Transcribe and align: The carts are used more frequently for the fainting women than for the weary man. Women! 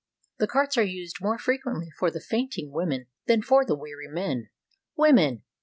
The 0.39 0.47
carts 0.47 0.79
are 0.79 0.83
used 0.83 1.17
more 1.21 1.37
frequently 1.37 1.91
for 1.99 2.09
the 2.09 2.19
fainting 2.19 2.71
women 2.71 3.05
than 3.27 3.43
for 3.43 3.63
the 3.63 3.75
weary 3.75 4.07
man. 4.07 4.49
Women! 4.95 5.43